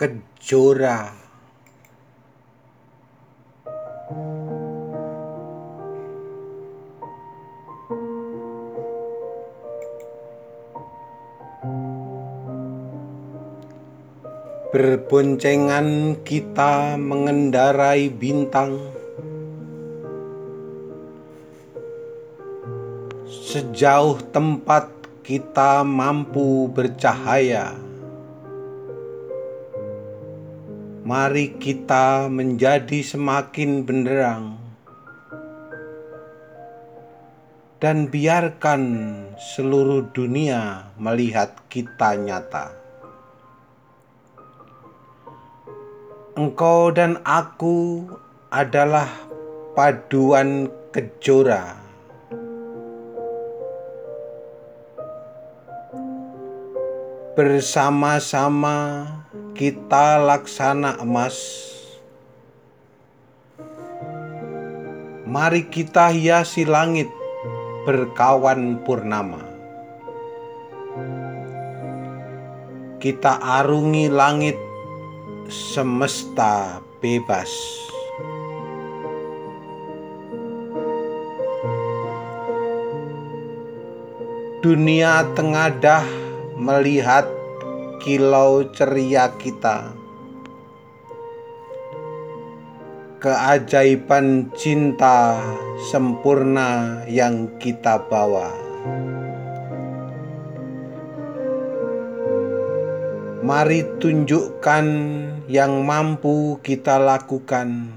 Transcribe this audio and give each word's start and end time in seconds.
kejora. 0.00 1.12
Berboncengan 14.72 16.16
kita 16.24 16.96
mengendarai 16.96 18.08
bintang. 18.08 18.80
Sejauh 23.28 24.16
tempat 24.32 24.88
kita 25.20 25.84
mampu 25.84 26.72
bercahaya 26.72 27.89
Mari 31.00 31.56
kita 31.56 32.28
menjadi 32.28 33.00
semakin 33.00 33.88
benderang 33.88 34.60
Dan 37.80 38.12
biarkan 38.12 38.82
seluruh 39.40 40.12
dunia 40.12 40.92
melihat 41.00 41.56
kita 41.72 42.12
nyata. 42.20 42.76
Engkau 46.36 46.92
dan 46.92 47.16
aku 47.24 48.04
adalah 48.52 49.08
paduan 49.72 50.68
kejora. 50.92 51.80
Bersama-sama 57.32 58.76
kita 59.60 60.16
laksana 60.16 60.96
emas 61.04 61.36
Mari 65.28 65.68
kita 65.68 66.08
hiasi 66.16 66.64
langit 66.64 67.12
berkawan 67.84 68.80
purnama 68.88 69.44
Kita 73.04 73.36
arungi 73.36 74.08
langit 74.08 74.56
semesta 75.48 76.84
bebas. 77.00 77.48
Dunia 84.60 85.24
tengadah 85.32 86.04
melihat 86.60 87.39
kilau 88.00 88.72
ceria 88.72 89.36
kita. 89.36 89.92
Keajaiban 93.20 94.48
cinta 94.56 95.36
sempurna 95.92 97.04
yang 97.04 97.60
kita 97.60 98.00
bawa. 98.08 98.48
Mari 103.44 103.84
tunjukkan 104.00 104.86
yang 105.52 105.84
mampu 105.84 106.56
kita 106.64 106.96
lakukan. 106.96 107.92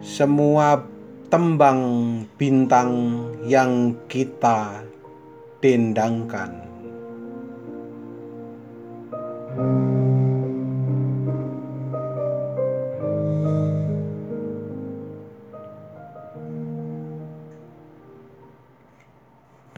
Semua 0.00 0.99
tembang 1.30 1.80
bintang 2.34 2.90
yang 3.46 3.94
kita 4.10 4.82
dendangkan. 5.62 6.50